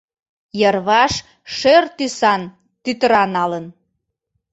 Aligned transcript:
Йырваш 0.61 1.13
шӧр 1.57 1.83
тӱсан 1.97 2.41
тӱтыра 2.83 3.23
налын. 3.35 3.65